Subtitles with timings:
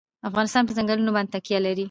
[0.29, 1.79] افغانستان په ځنګلونه باندې تکیه لري.